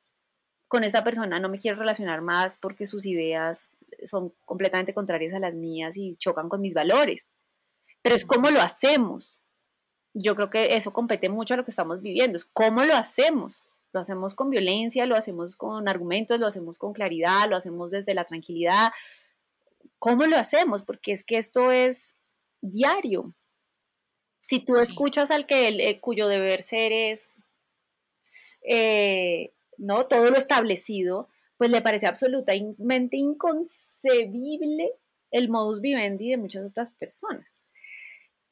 [0.68, 3.72] con esta persona no me quiero relacionar más porque sus ideas
[4.04, 7.28] son completamente contrarias a las mías y chocan con mis valores.
[8.06, 9.42] Pero es cómo lo hacemos.
[10.14, 12.38] Yo creo que eso compete mucho a lo que estamos viviendo.
[12.38, 13.72] Es cómo lo hacemos.
[13.94, 18.14] Lo hacemos con violencia, lo hacemos con argumentos, lo hacemos con claridad, lo hacemos desde
[18.14, 18.92] la tranquilidad.
[19.98, 20.84] ¿Cómo lo hacemos?
[20.84, 22.16] Porque es que esto es
[22.62, 23.34] diario.
[24.40, 27.40] Si tú escuchas al que el, eh, cuyo deber ser es
[28.62, 30.06] eh, ¿no?
[30.06, 31.28] Todo lo establecido,
[31.58, 34.94] pues le parece absolutamente inconcebible
[35.32, 37.65] el modus vivendi de muchas otras personas.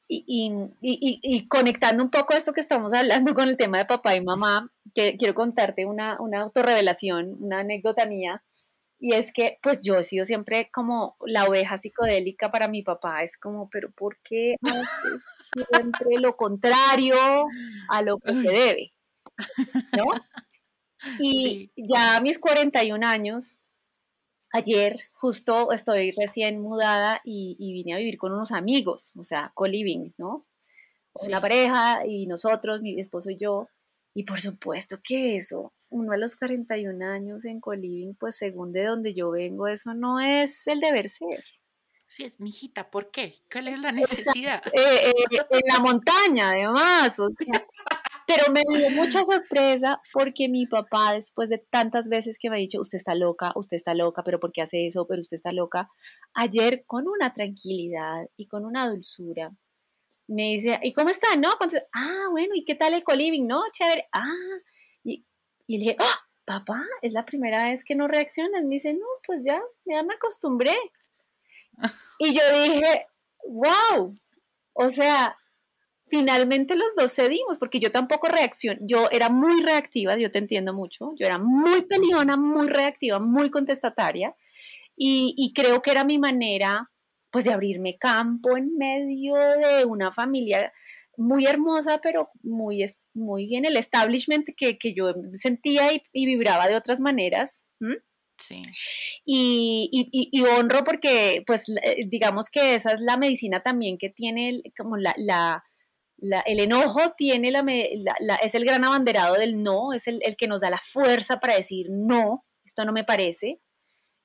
[0.06, 4.70] Y, conectando un poco esto que estamos hablando con el tema de papá y mamá,
[4.94, 8.42] que quiero contarte una, una autorrevelación, una anécdota mía,
[8.98, 13.22] y es que pues yo he sido siempre como la oveja psicodélica para mi papá,
[13.22, 14.54] es como, pero ¿por qué
[15.70, 17.16] siempre lo contrario
[17.88, 18.94] a lo que se debe?
[19.96, 20.04] ¿No?
[21.20, 23.58] Y ya a mis 41 años,
[24.54, 30.12] ayer justo estoy recién mudada y, vine a vivir con unos amigos, o sea, co-living,
[30.16, 30.46] ¿no?
[31.26, 33.68] Una pareja y nosotros, mi esposo y yo.
[34.14, 38.84] Y por supuesto que eso, uno a los 41 años en co-living, pues según de
[38.84, 41.44] donde yo vengo, eso no es el deber ser.
[42.06, 43.34] Sí, es mi hijita, ¿por qué?
[43.50, 43.90] ¿Cuál es la
[44.36, 44.62] necesidad?
[44.68, 47.66] Eh, eh, en la montaña, además, o sea,
[48.26, 52.58] pero me dio mucha sorpresa porque mi papá, después de tantas veces que me ha
[52.58, 55.06] dicho, usted está loca, usted está loca, pero ¿por qué hace eso?
[55.06, 55.88] Pero usted está loca.
[56.34, 59.52] Ayer, con una tranquilidad y con una dulzura,
[60.26, 61.36] me dice, ¿y cómo está?
[61.36, 61.50] No,
[61.92, 63.46] ah, bueno, ¿y qué tal el coliving?
[63.46, 64.08] No, chévere.
[64.12, 64.24] Ah,
[65.02, 65.24] y,
[65.66, 68.64] y le dije, ¡Ah, papá, es la primera vez que no reaccionas.
[68.64, 70.76] Me dice, no, pues ya, ya me acostumbré.
[72.20, 73.08] Y yo dije,
[73.48, 74.16] wow,
[74.74, 75.36] o sea,
[76.08, 80.74] finalmente los dos cedimos, porque yo tampoco reaccioné, yo era muy reactiva, yo te entiendo
[80.74, 84.34] mucho, yo era muy peleona, muy reactiva, muy contestataria,
[84.96, 86.88] y, creo que era mi manera,
[87.30, 90.72] pues, de abrirme campo en medio de una familia
[91.16, 97.00] muy hermosa, pero muy, muy en el establishment que, yo sentía y, vibraba de otras
[97.00, 97.66] maneras.
[98.38, 98.62] Sí.
[99.24, 101.66] Y, honro porque, pues,
[102.06, 105.64] digamos que esa es la medicina también que tiene como la
[106.46, 107.64] el enojo tiene la,
[108.42, 111.88] es el gran abanderado del no, es el, que nos da la fuerza para decir
[111.90, 113.60] no, esto no me parece.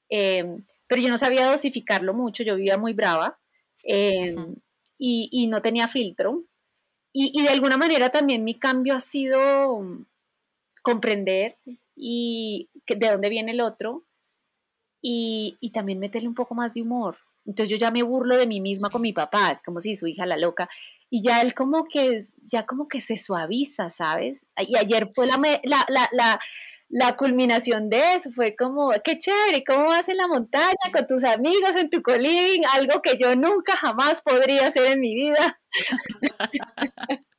[0.10, 3.39] Em, pero yo no sabía dosificarlo mucho, yo vivía muy brava
[3.84, 4.56] em,
[4.97, 6.45] y, no tenía filtro.
[7.12, 9.82] Y, de alguna manera también mi cambio ha sido
[10.82, 11.58] comprender
[11.95, 14.06] y de dónde viene el otro
[15.02, 17.18] y, y también meterle un poco más de humor.
[17.45, 20.08] Entonces yo ya me burlo de mí misma con mi papá, es como si su
[20.08, 20.70] hija la loca.
[21.10, 24.45] Y ya él como que, ya como que se suaviza, ¿sabes?
[24.57, 26.39] Y ayer fue la, la, la, la,
[26.89, 31.24] la culminación de eso, fue como, qué chévere, ¿cómo vas en la montaña con tus
[31.24, 32.64] amigos en tu colín?
[32.74, 35.60] Algo que yo nunca jamás podría hacer en mi vida.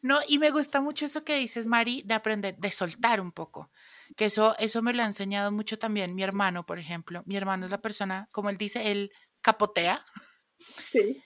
[0.00, 3.70] No, y me gusta mucho eso que dices, Mari, de aprender, de soltar un poco.
[4.16, 7.22] Que eso, eso me lo ha enseñado mucho también mi hermano, por ejemplo.
[7.26, 9.10] Mi hermano es la persona, como él dice, él
[9.40, 10.04] capotea.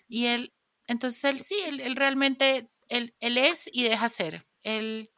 [0.08, 0.54] Y él,
[0.86, 4.46] entonces él sí, él, realmente, él, él, es y deja ser.
[4.62, 5.10] Él,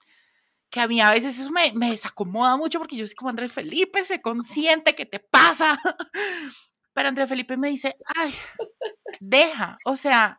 [0.71, 3.53] que a mí a veces eso me, me desacomoda mucho porque yo soy como Andrés
[3.53, 5.79] Felipe, se consiente que te pasa.
[6.93, 8.35] Pero Andrés Felipe me dice, ay,
[9.21, 10.39] deja, o sea,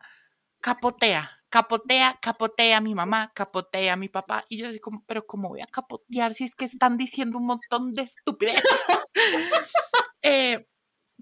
[0.60, 4.44] capotea, capotea, capotea a mi mamá, capotea a mi papá.
[4.48, 7.46] Y yo así como, pero ¿cómo voy a capotear si es que están diciendo un
[7.46, 8.64] montón de estupideces?
[10.22, 10.66] eh,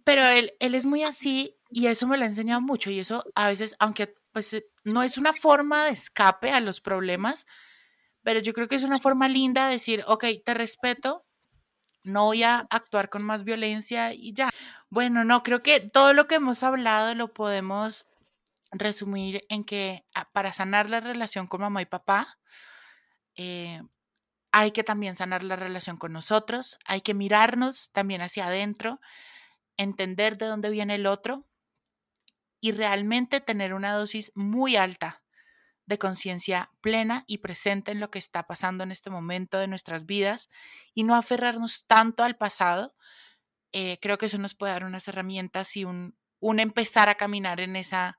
[0.06, 3.24] pero él, él es muy así y eso me lo ha enseñado mucho y eso
[3.34, 7.44] a veces, aunque pues eh, no es una forma de escape a los problemas,
[8.22, 11.26] pero yo creo que es una forma linda de decir, ok, te respeto,
[12.04, 14.48] no voy a actuar con más violencia y ya.
[14.90, 18.06] Bueno, no, creo que todo lo que hemos hablado lo podemos
[18.70, 22.38] resumir en que ah, para sanar la relación con mamá y papá,
[23.34, 23.82] eh,
[24.52, 29.00] hay que también sanar la relación con nosotros, hay que mirarnos también hacia adentro
[29.76, 31.46] entender de dónde viene el otro
[32.60, 35.22] y realmente tener una dosis muy alta
[35.86, 40.04] de conciencia plena y presente en lo que está pasando en este momento de nuestras
[40.04, 40.50] vidas
[40.94, 42.94] y no aferrarnos tanto al pasado.
[43.72, 47.76] Eh, creo que eso nos puede dar unas herramientas y un, empezar a caminar en
[47.76, 48.18] esa,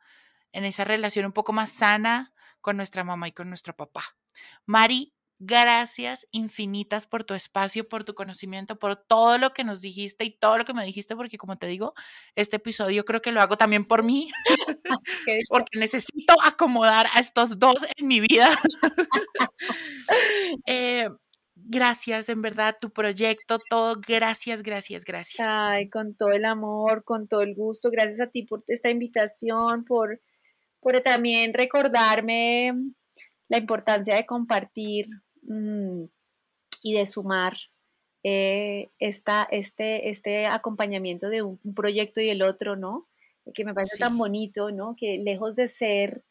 [0.53, 4.03] en esa relación un poco más sana con nuestra mamá y con nuestro papá.
[4.65, 10.25] Mari, Gracias infinitas por tu espacio, por tu conocimiento, por todo lo que nos dijiste
[10.25, 11.93] y todo lo que me dijiste, porque como te digo,
[12.35, 14.31] este episodio creo que lo hago también por mí,
[15.49, 18.49] porque necesito acomodar a estos dos en mi vida.
[20.65, 21.09] Eh,
[21.55, 25.47] gracias, en verdad, tu proyecto, todo, gracias, gracias, gracias.
[25.47, 29.83] Ay, con todo el amor, con todo el gusto, gracias a ti por esta invitación,
[29.85, 30.21] por,
[30.79, 32.73] por también recordarme
[33.49, 35.07] la importancia de compartir
[35.47, 36.05] Mm,
[36.83, 37.57] y de sumar
[38.23, 43.07] eh, esta, este, este acompañamiento de un, proyecto y el otro, ¿no?
[43.53, 44.95] Que me parece tan bonito, ¿no?
[44.97, 46.23] Que lejos de ser,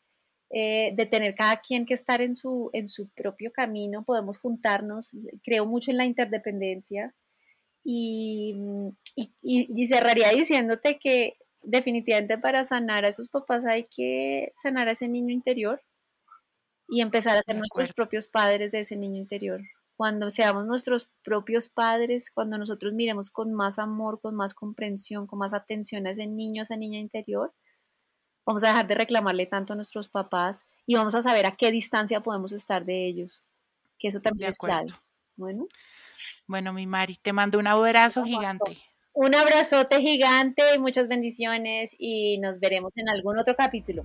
[0.50, 5.12] eh, de tener cada quien que estar en su, en su propio camino, podemos juntarnos.
[5.42, 7.14] Creo mucho en la interdependencia
[7.82, 8.54] y,
[9.14, 14.92] y, y cerraría diciéndote que definitivamente para sanar a esos papás hay que sanar a
[14.92, 15.82] ese niño interior
[16.88, 19.60] y empezar a ser nuestros propios padres de ese niño interior.
[19.96, 25.38] Cuando seamos nuestros propios padres, cuando nosotros miremos con más amor, con más comprensión, con
[25.38, 27.54] más atención a ese niño, a esa niña interior,
[28.44, 31.70] vamos a dejar de reclamarle tanto a nuestros papás y vamos a saber a qué
[31.70, 33.42] distancia podemos estar de ellos.
[33.98, 34.86] Que eso también es clave.
[35.36, 35.66] Bueno.
[36.46, 38.76] Bueno, mi Mari, te mando un abrazo gigante.
[39.14, 44.04] Un abrazote gigante, muchas bendiciones y nos veremos en algún otro capítulo.